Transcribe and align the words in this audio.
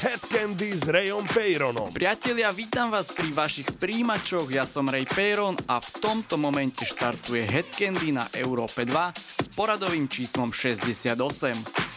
Head 0.00 0.32
Candy 0.32 0.72
s 0.72 0.88
Rayom 0.88 1.28
Peyronom. 1.28 1.92
Priatelia, 1.92 2.48
vítam 2.56 2.88
vás 2.88 3.12
pri 3.12 3.36
vašich 3.36 3.76
príjimačoch, 3.76 4.48
ja 4.48 4.64
som 4.64 4.88
Ray 4.88 5.04
Peyron 5.04 5.60
a 5.68 5.76
v 5.76 5.90
tomto 6.00 6.40
momente 6.40 6.88
štartuje 6.88 7.44
Head 7.44 7.68
Candy 7.68 8.08
na 8.08 8.24
Európe 8.32 8.88
2 8.88 8.96
s 9.44 9.46
poradovým 9.52 10.08
číslom 10.08 10.56
68. 10.56 11.20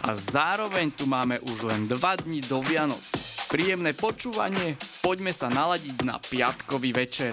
A 0.03 0.19
zároveň 0.19 0.91
tu 0.91 1.07
máme 1.07 1.39
už 1.47 1.63
len 1.63 1.87
2 1.87 2.27
dní 2.27 2.43
do 2.43 2.59
Vianoc. 2.59 2.99
Príjemné 3.47 3.95
počúvanie, 3.95 4.75
poďme 4.99 5.31
sa 5.31 5.47
naladiť 5.47 6.03
na 6.03 6.19
piatkový 6.19 6.91
večer. 6.91 7.31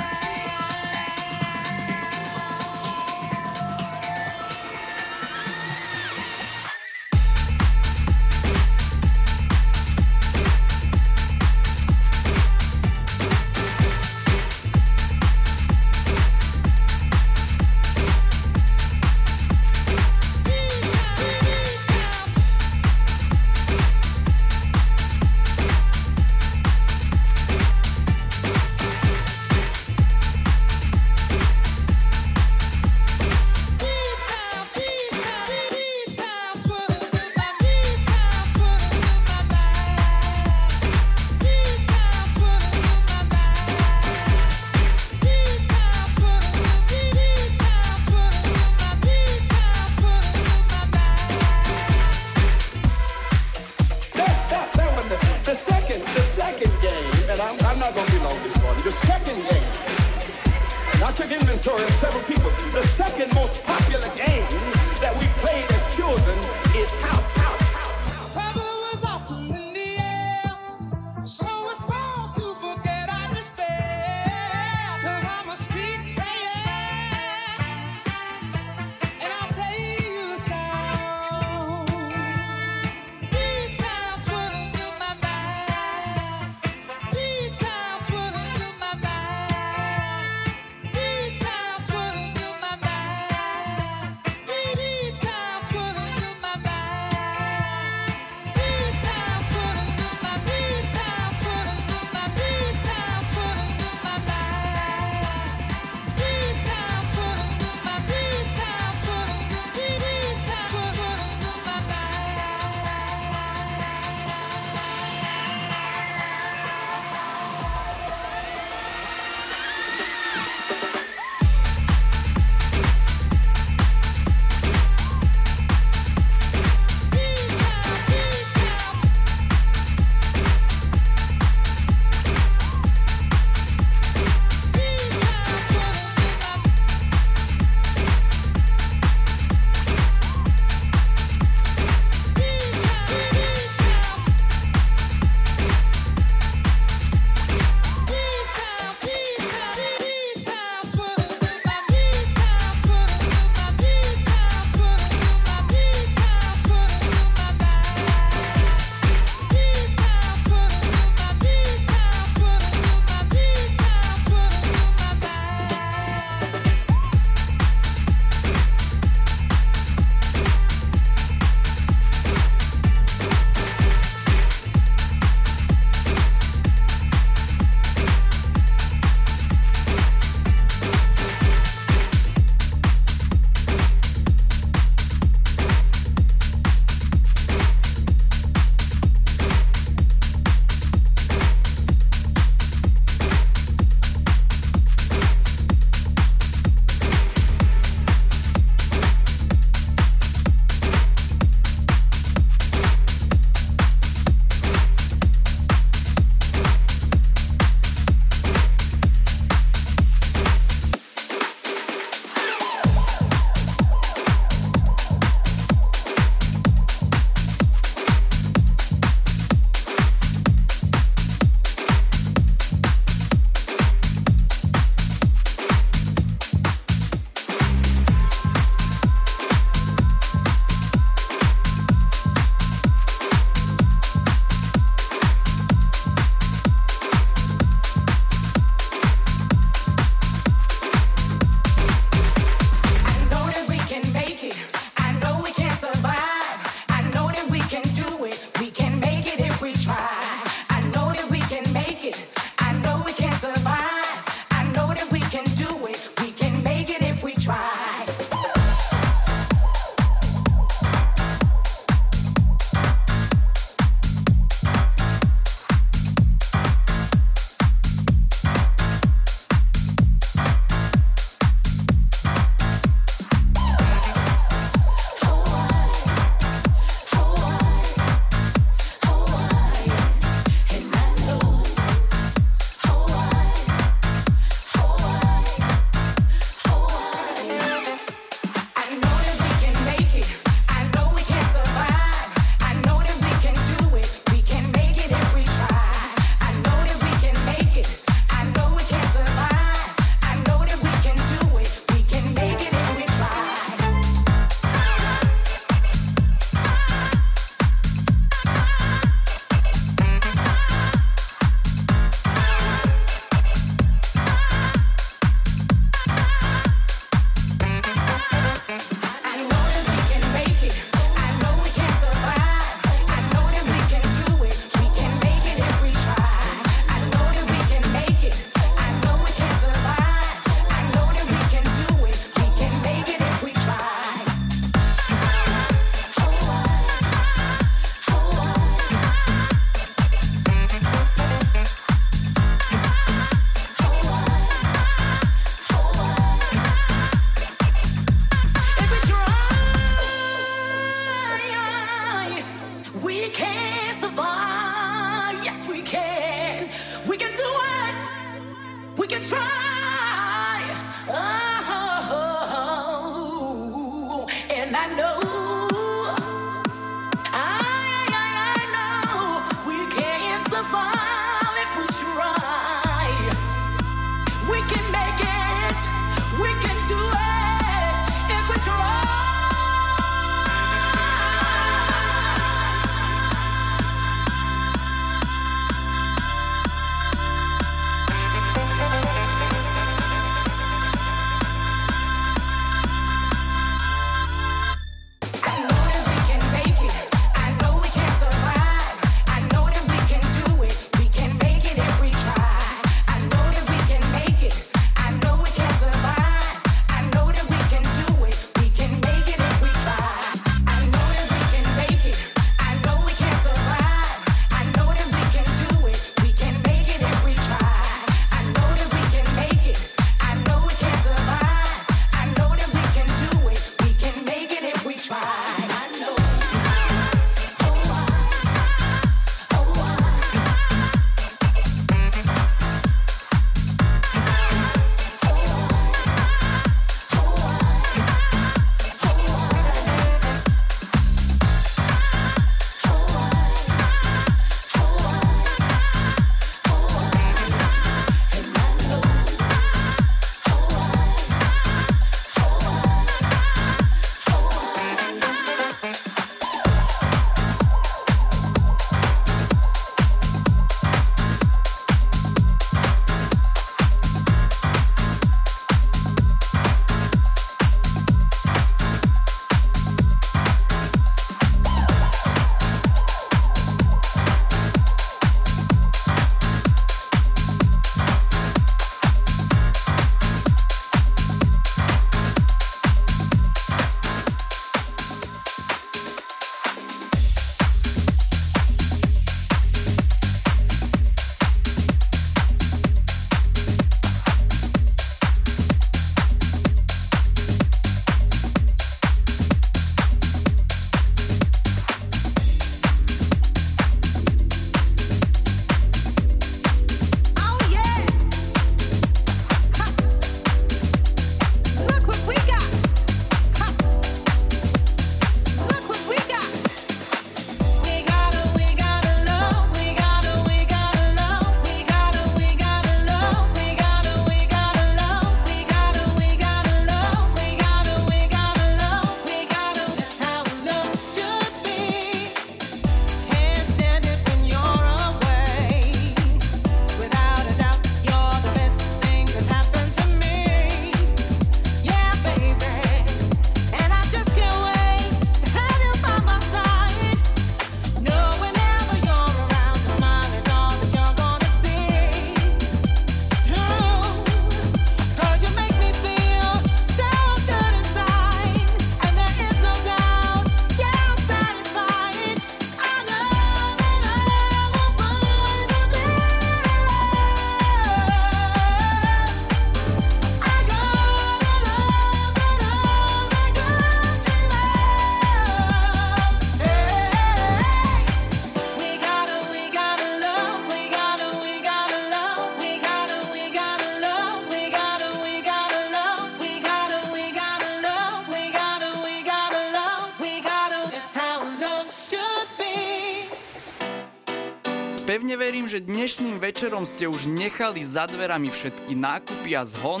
Ste 596.96 597.12
už 597.12 597.28
nechali 597.28 597.84
za 597.84 598.08
dverami 598.08 598.48
všetky 598.48 598.96
nákupy 598.96 599.52
a 599.52 599.68
zhon 599.68 600.00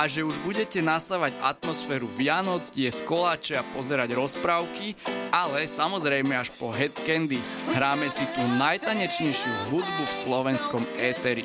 a 0.00 0.08
že 0.08 0.24
už 0.24 0.40
budete 0.40 0.80
nasávať 0.80 1.36
atmosféru 1.44 2.08
Vianoc, 2.08 2.64
jesť 2.72 3.04
koláče 3.04 3.60
a 3.60 3.68
pozerať 3.76 4.16
rozprávky, 4.16 4.96
ale 5.28 5.68
samozrejme 5.68 6.32
až 6.32 6.48
po 6.56 6.72
Head 6.72 6.96
Candy. 7.04 7.36
Hráme 7.76 8.08
si 8.08 8.24
tú 8.32 8.40
najtanečnejšiu 8.56 9.76
hudbu 9.76 10.08
v 10.08 10.18
slovenskom 10.24 10.88
éteri. 10.96 11.44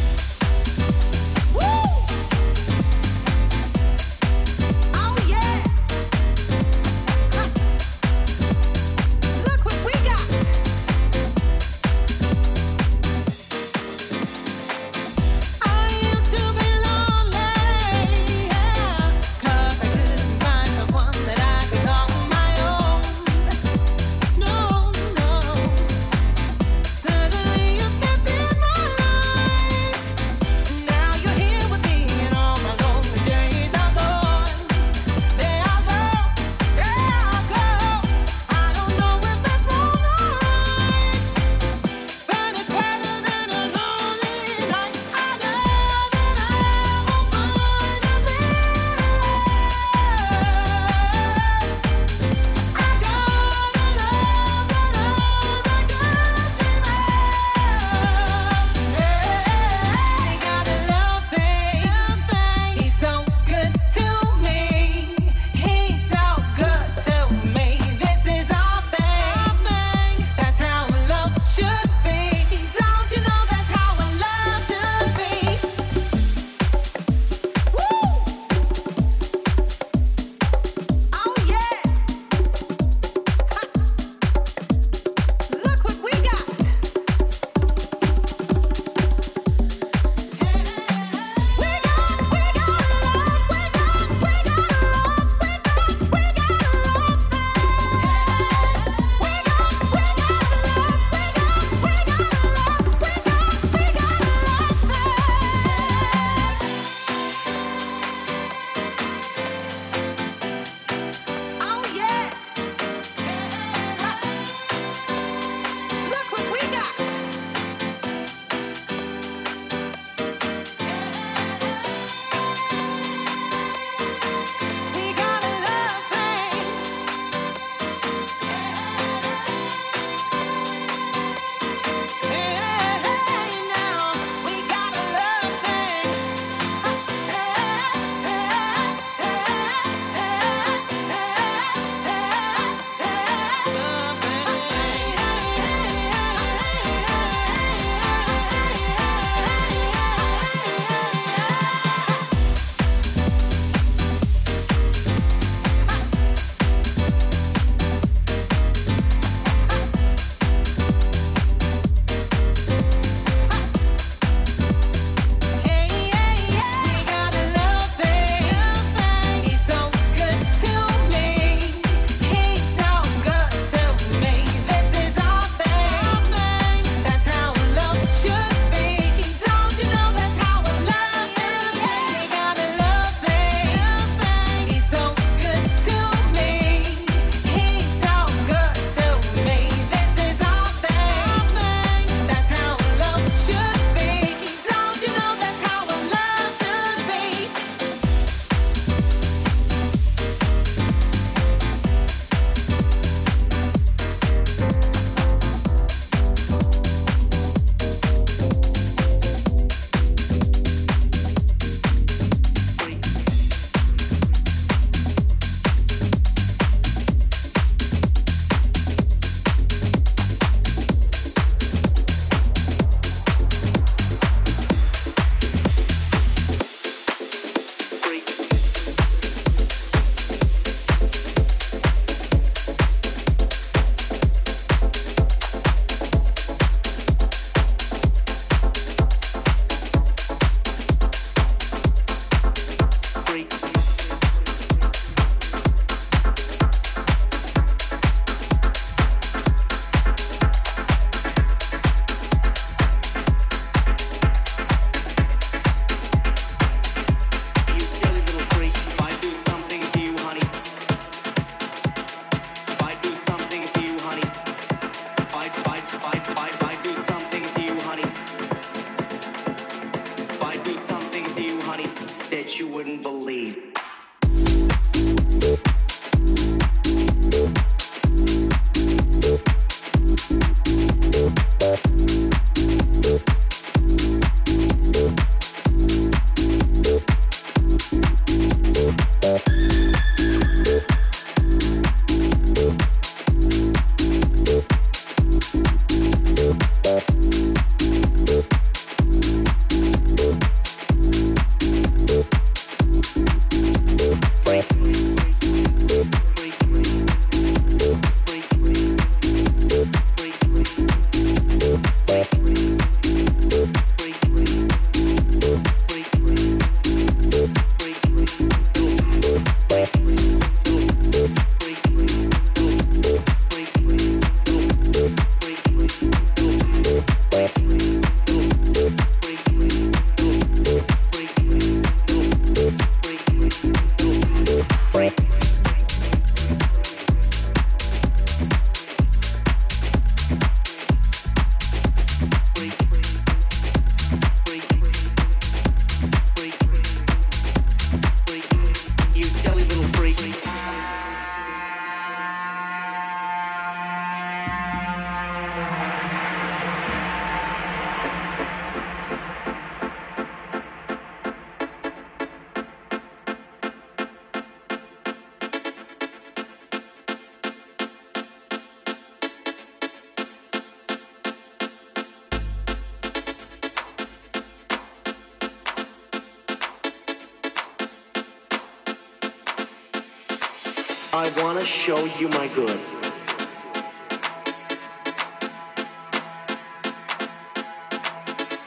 I 381.23 381.29
want 381.39 381.59
to 381.59 381.65
show 381.67 382.03
you 382.17 382.27
my 382.29 382.47
good. 382.47 382.79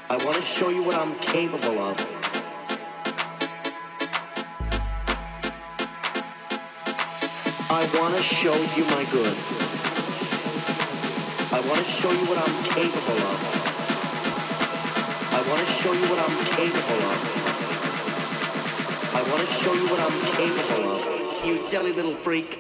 I 0.09 0.17
want 0.25 0.37
to 0.37 0.43
show 0.43 0.69
you 0.69 0.85
what 0.85 0.95
I'm 0.95 1.19
capable 1.19 1.77
of. 1.81 1.99
I 7.71 7.91
want 7.99 8.15
to 8.15 8.23
show 8.23 8.55
you 8.55 8.85
my 8.85 9.05
good. 9.11 9.35
I 11.51 11.61
want 11.67 11.85
to 11.85 11.91
show 11.91 12.13
you 12.13 12.25
what 12.31 12.39
I'm 12.39 12.57
capable 12.71 13.21
of. 13.33 13.39
I 15.33 15.41
want 15.51 15.59
to 15.59 15.73
show 15.83 15.93
you 15.93 16.07
what 16.07 16.21
I'm 16.23 16.37
capable 16.55 17.03
of. 17.11 17.19
I 19.13 19.23
want 19.29 19.43
to 19.43 19.55
show 19.55 19.75
you 19.75 19.89
what 19.89 19.99
I'm 19.99 20.21
capable 20.37 20.93
of. 20.93 21.14
You 21.45 21.59
silly 21.69 21.93
little 21.93 22.17
freak. 22.17 22.59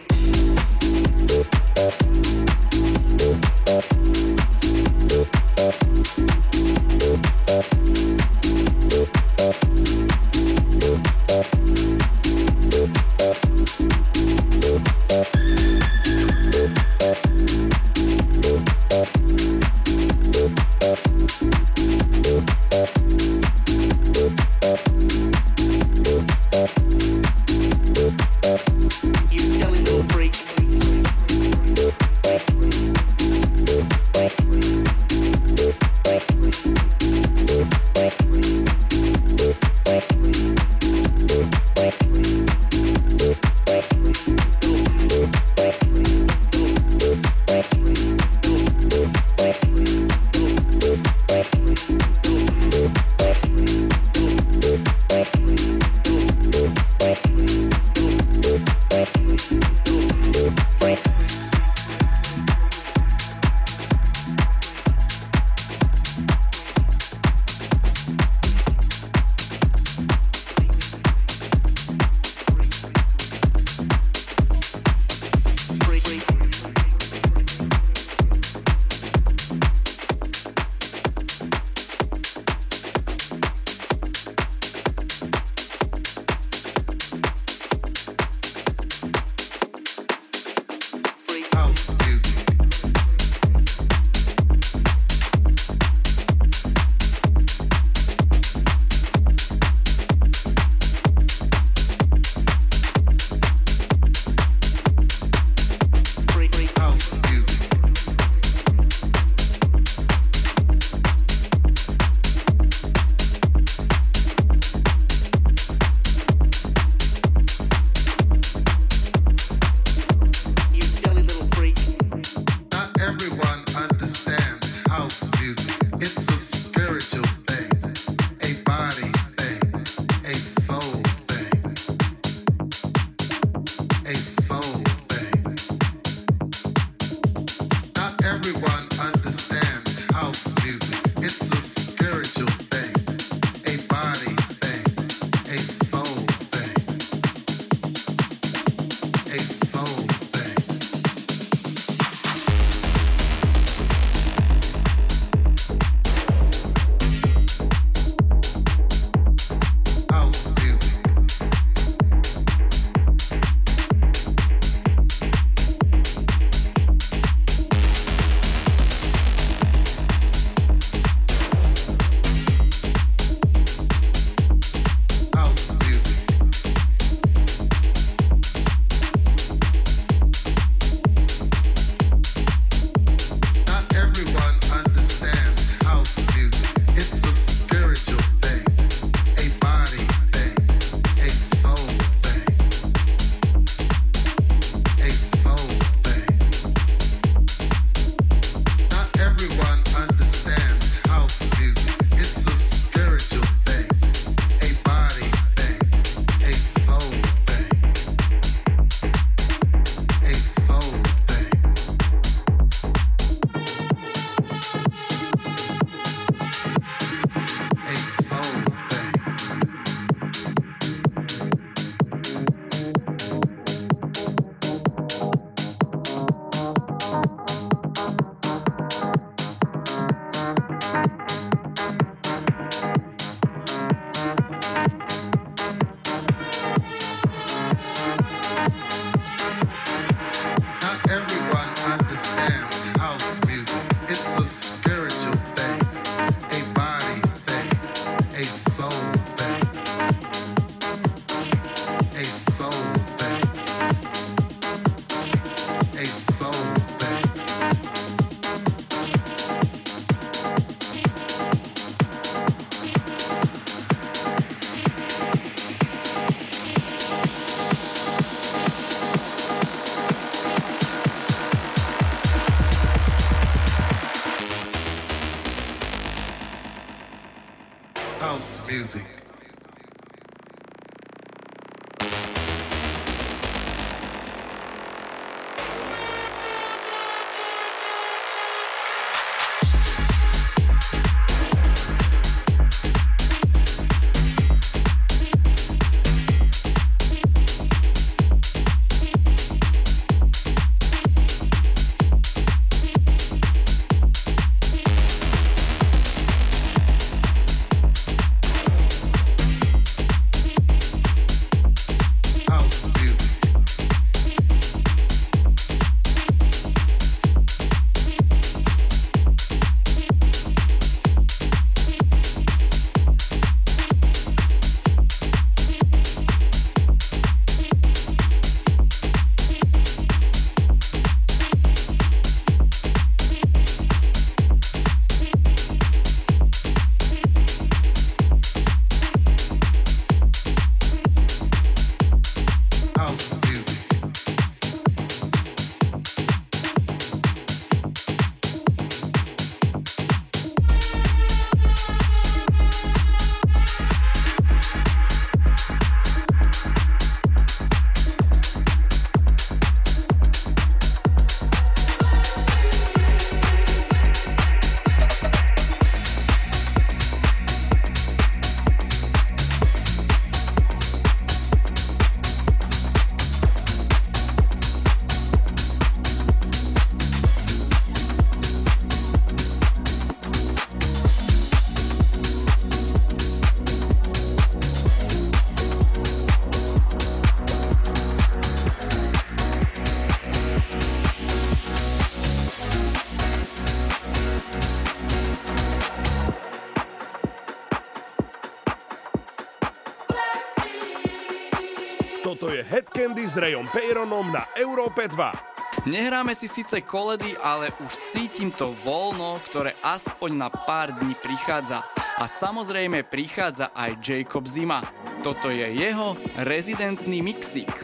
Candy 403.24 403.40
s 403.40 403.40
Rayom 403.40 403.68
Peyronom 403.72 404.28
na 404.28 404.44
Európe 404.52 405.08
2. 405.08 405.88
Nehráme 405.88 406.36
si 406.36 406.44
síce 406.44 406.84
koledy, 406.84 407.32
ale 407.40 407.72
už 407.80 407.96
cítim 408.12 408.52
to 408.52 408.76
voľno, 408.84 409.40
ktoré 409.48 409.72
aspoň 409.80 410.44
na 410.44 410.52
pár 410.52 410.92
dní 410.92 411.16
prichádza. 411.16 411.80
A 412.20 412.28
samozrejme 412.28 413.00
prichádza 413.08 413.72
aj 413.72 413.96
Jacob 414.04 414.44
Zima. 414.44 414.84
Toto 415.24 415.48
je 415.48 415.64
jeho 415.64 416.20
rezidentný 416.44 417.24
mixík. 417.24 417.83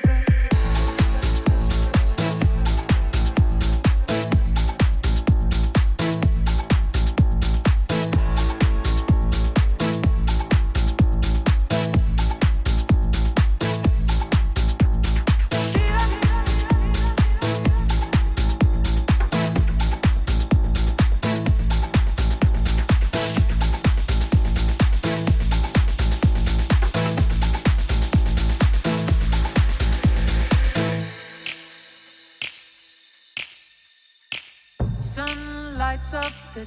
friend. 0.00 0.35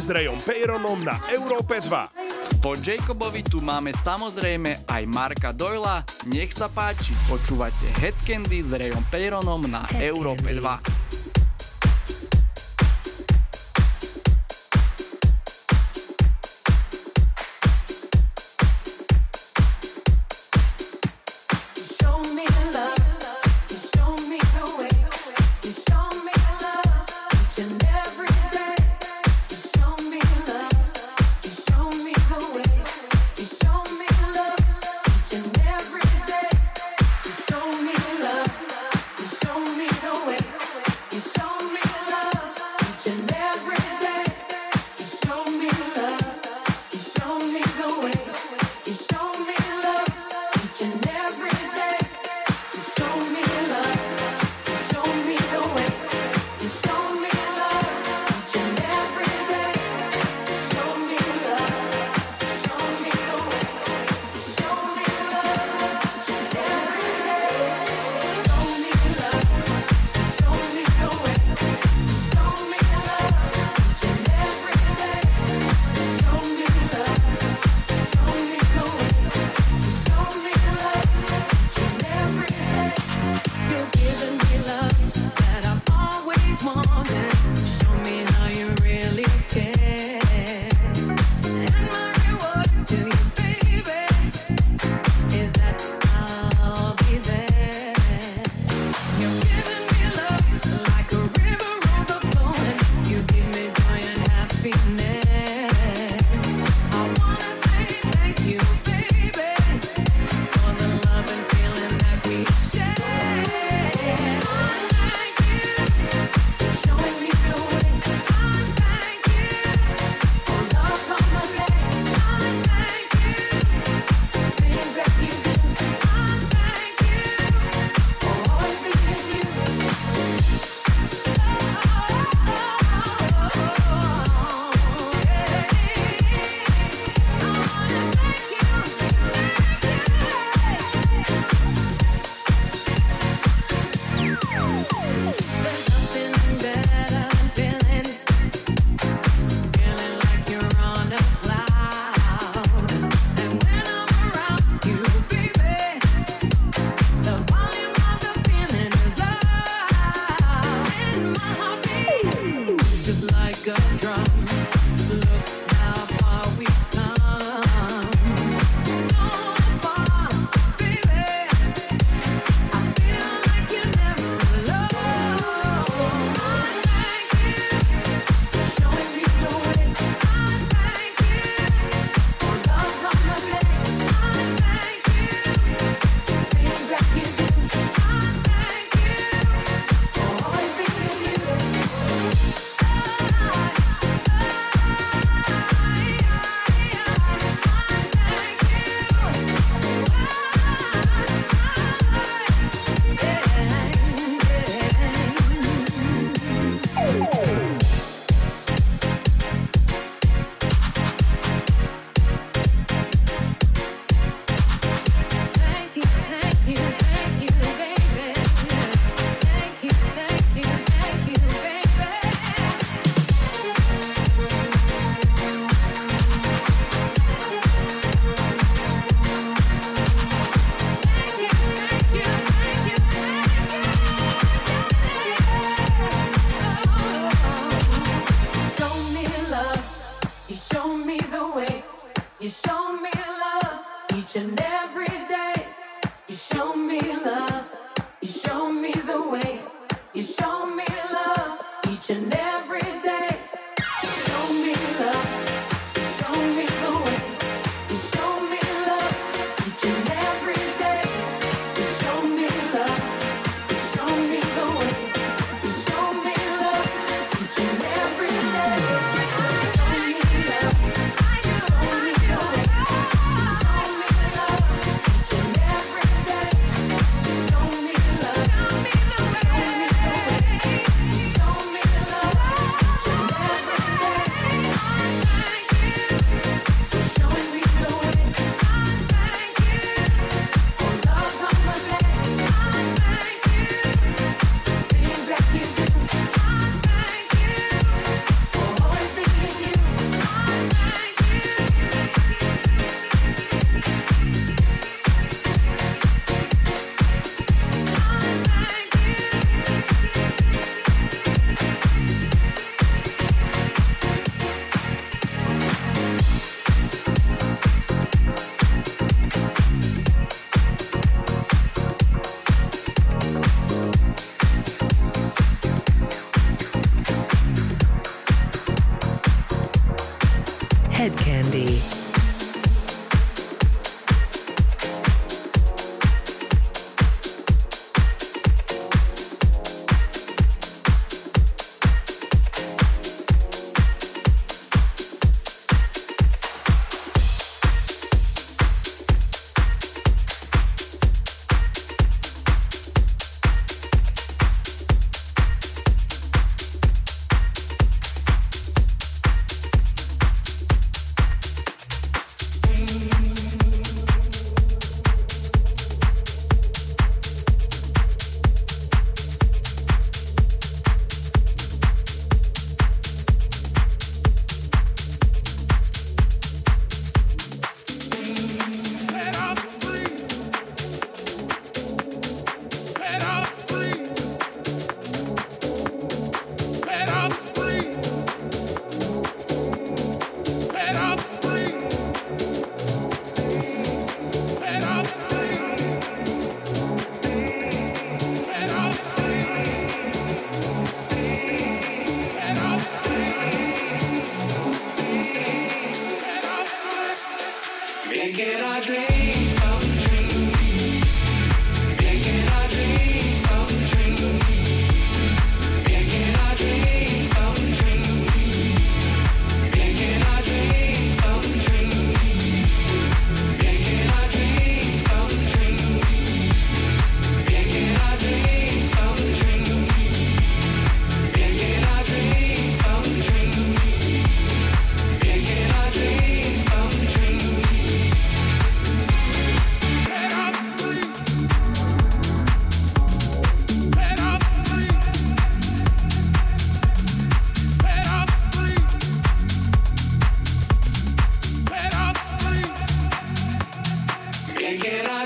s 0.00 0.08
Rejom 0.08 0.40
Peyronom 0.40 1.04
na 1.04 1.20
Európe 1.28 1.76
2. 1.76 2.64
Po 2.64 2.72
Jacobovi 2.72 3.44
tu 3.44 3.60
máme 3.60 3.92
samozrejme 3.92 4.88
aj 4.88 5.02
Marka 5.04 5.52
Doyla. 5.52 6.00
Nech 6.24 6.56
sa 6.56 6.72
páči, 6.72 7.12
počúvate 7.28 7.84
Headcandy 8.00 8.64
s 8.64 8.72
Rejom 8.72 9.04
Peyronom 9.12 9.68
na 9.68 9.84
Európe 10.00 10.56
2. 10.56 10.99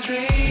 dream. 0.05 0.44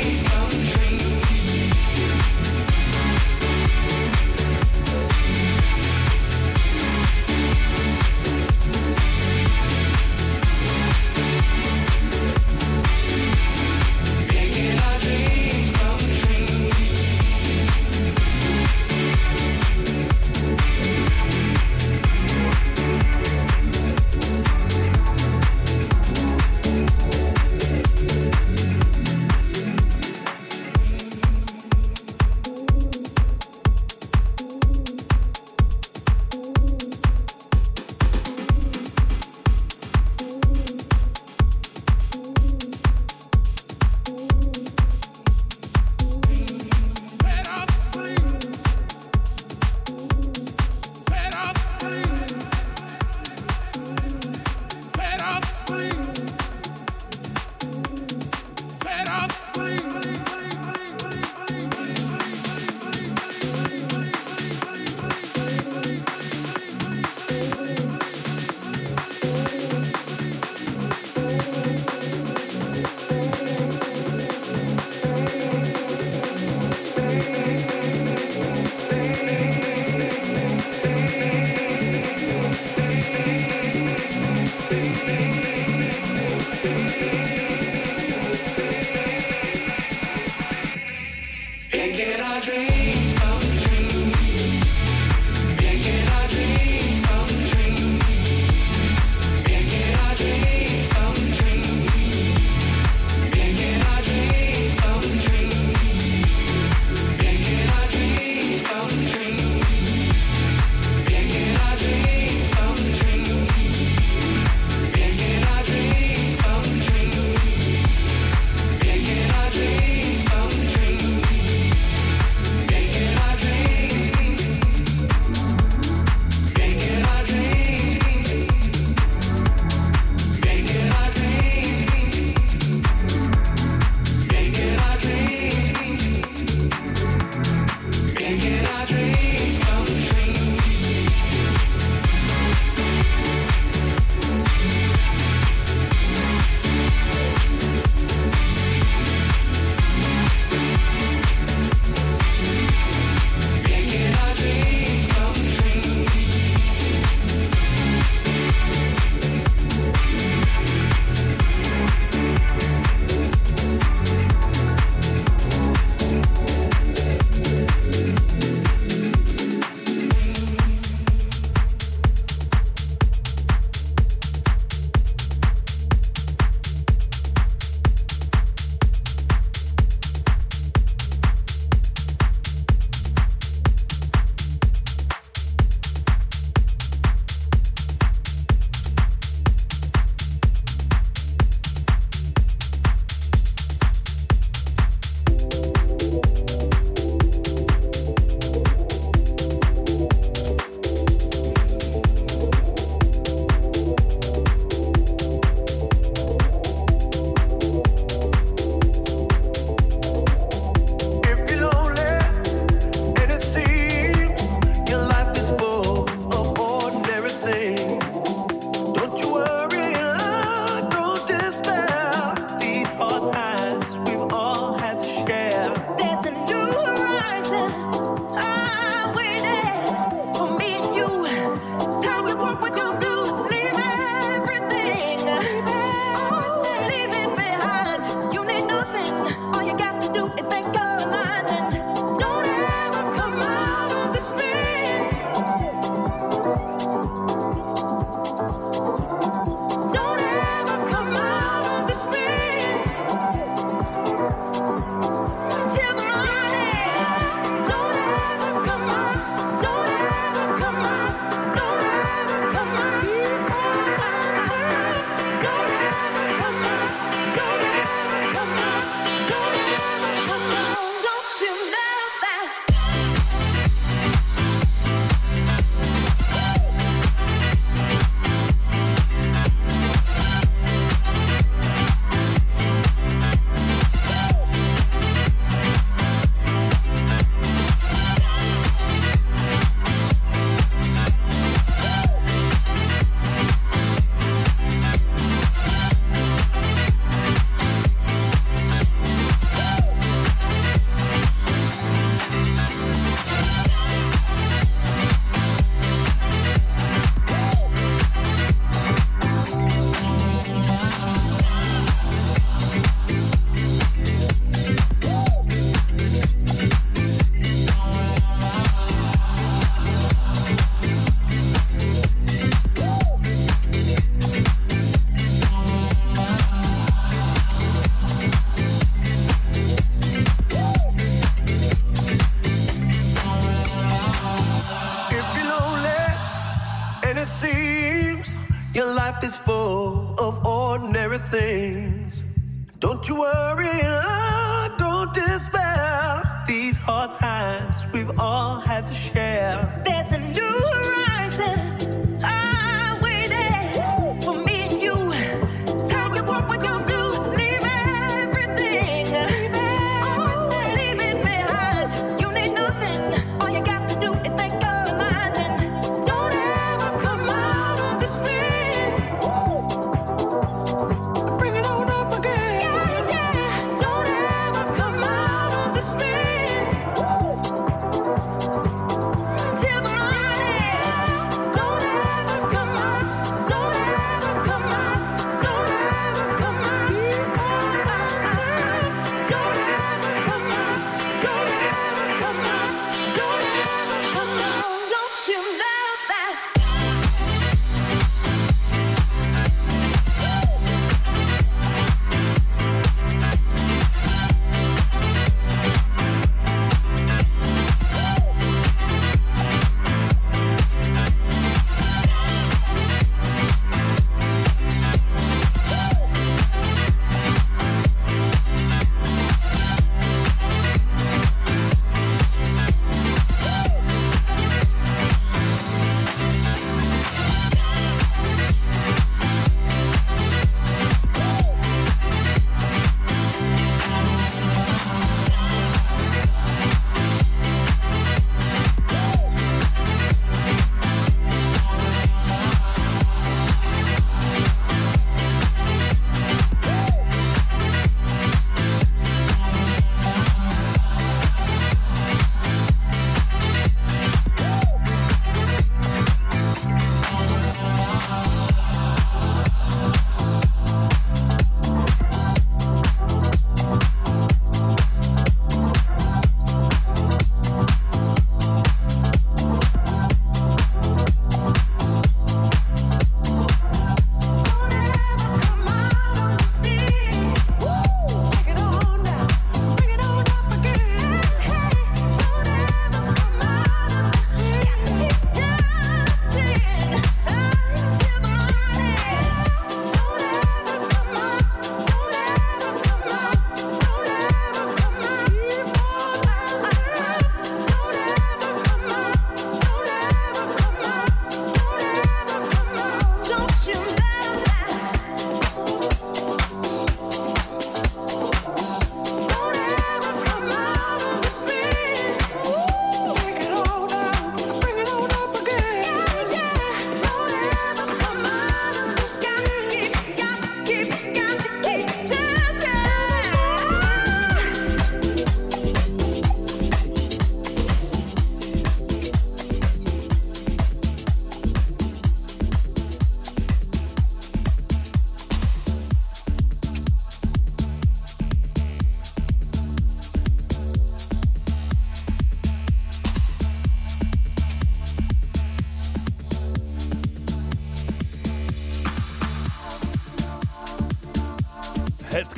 sanctuary. 343.05 343.54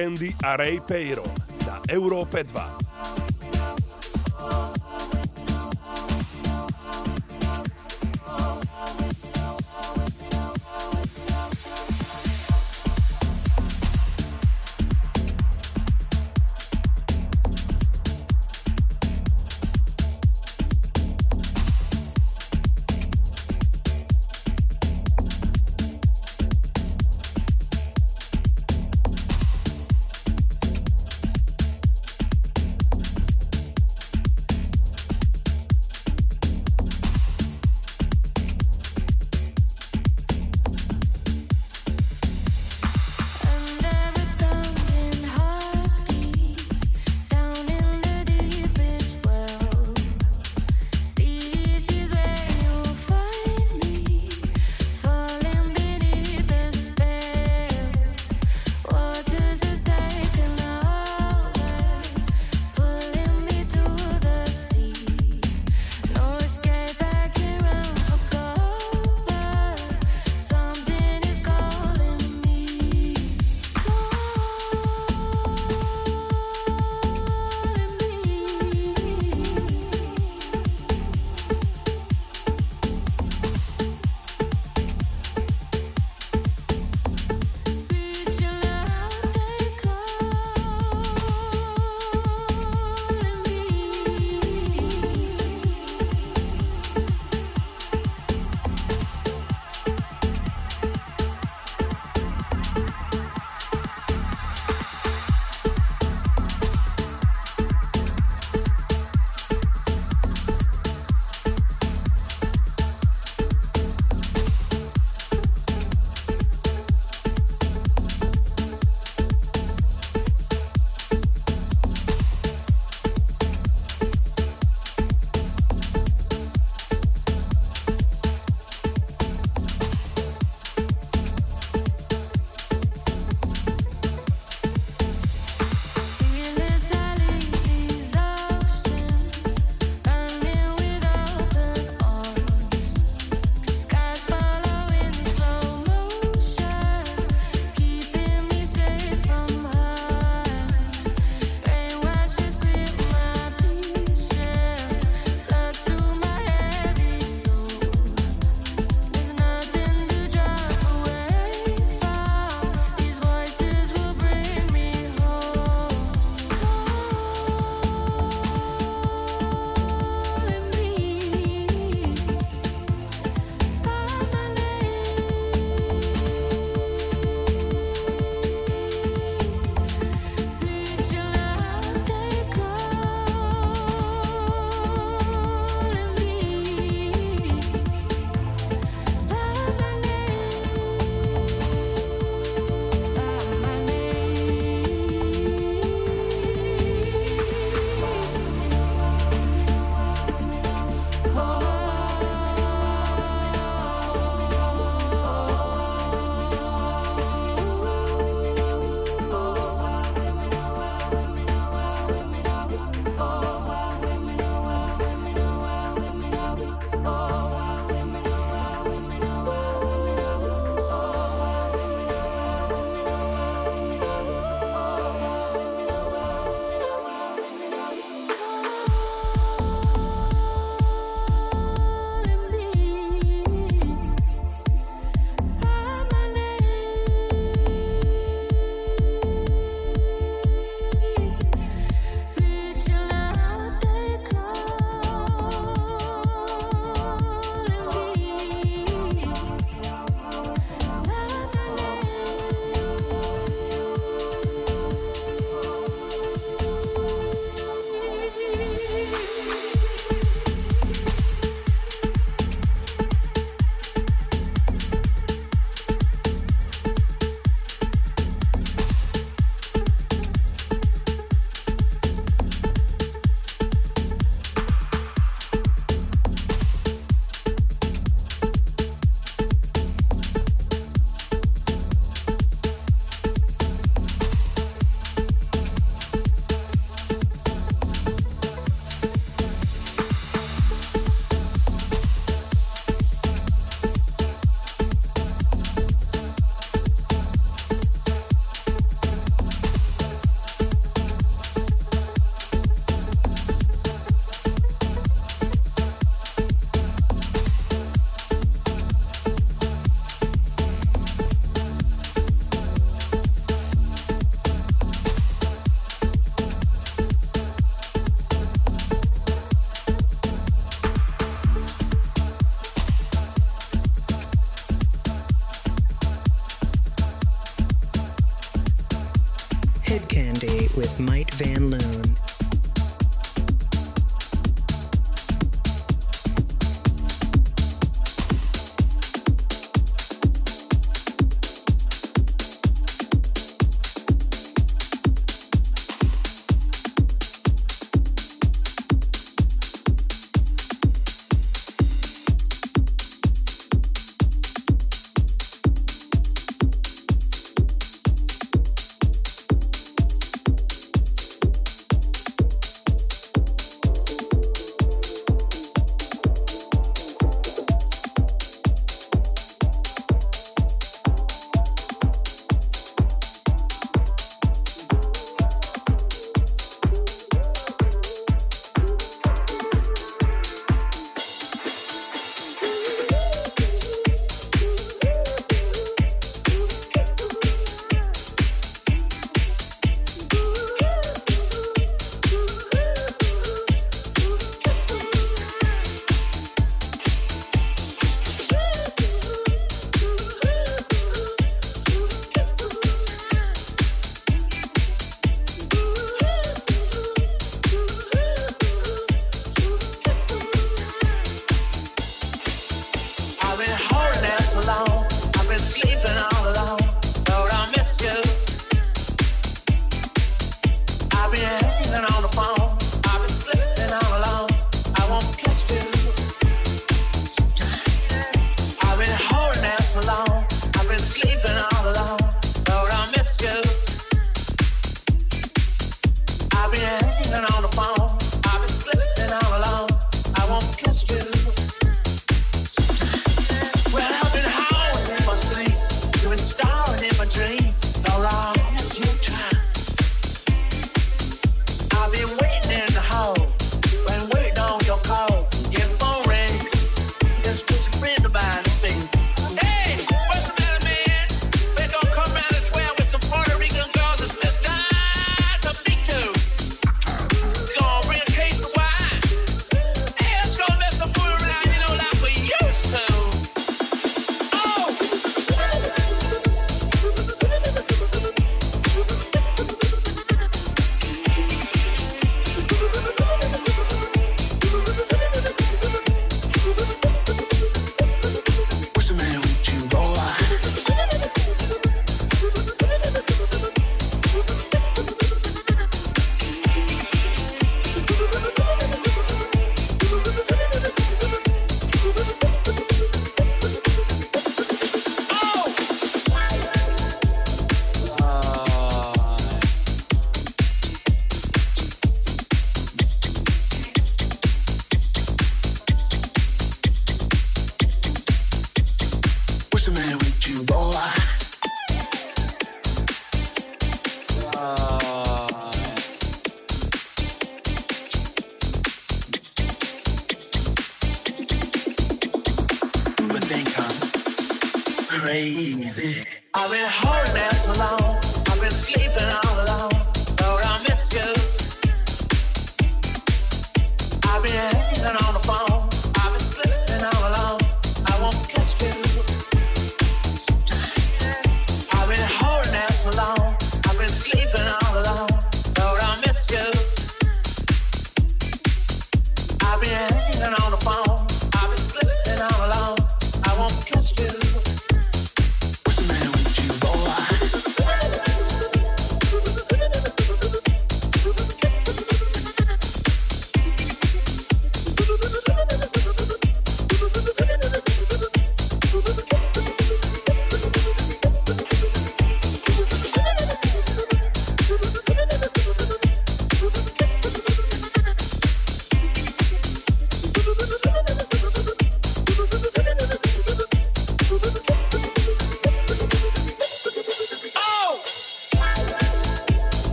Candy 0.00 0.34
a 0.40 0.56
Ray 0.56 0.80
Peiro 0.80 1.28
na 1.66 1.78
Európe 1.86 2.42
2. 2.42 2.79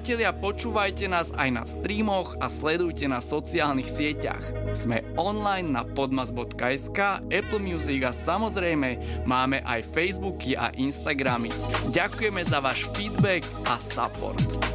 Priatelia, 0.00 0.32
počúvajte 0.32 1.12
nás 1.12 1.28
aj 1.36 1.48
na 1.52 1.68
streamoch 1.68 2.32
a 2.40 2.48
sledujte 2.48 3.04
na 3.04 3.20
sociálnych 3.20 3.84
sieťach. 3.84 4.40
Sme 4.72 5.04
online 5.20 5.76
na 5.76 5.84
podmas.sk, 5.84 7.20
Apple 7.28 7.60
Music 7.60 8.00
a 8.08 8.08
samozrejme 8.08 8.96
máme 9.28 9.60
aj 9.60 9.84
Facebooky 9.92 10.56
a 10.56 10.72
Instagramy. 10.72 11.52
Ďakujeme 11.92 12.40
za 12.48 12.64
váš 12.64 12.88
feedback 12.96 13.44
a 13.68 13.76
support. 13.76 14.69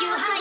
Head 0.00 0.37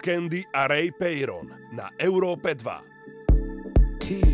Candy 0.00 0.44
a 0.52 0.66
Ray 0.66 0.92
Peyron 0.92 1.48
na 1.72 1.90
Európe 1.96 2.54
2. 2.54 4.33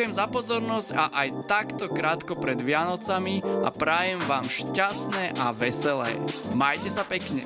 Ďakujem 0.00 0.16
za 0.16 0.32
pozornosť 0.32 0.90
a 0.96 1.04
aj 1.12 1.28
takto 1.44 1.84
krátko 1.92 2.32
pred 2.32 2.56
Vianocami 2.56 3.44
a 3.44 3.68
prajem 3.68 4.16
vám 4.24 4.48
šťastné 4.48 5.36
a 5.36 5.52
veselé. 5.52 6.16
Majte 6.56 6.88
sa 6.88 7.04
pekne. 7.04 7.44